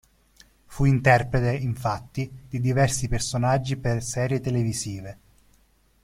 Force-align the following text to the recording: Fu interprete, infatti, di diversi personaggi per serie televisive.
Fu 0.65 0.85
interprete, 0.85 1.51
infatti, 1.57 2.27
di 2.49 2.59
diversi 2.59 3.07
personaggi 3.07 3.77
per 3.77 4.01
serie 4.01 4.39
televisive. 4.39 5.17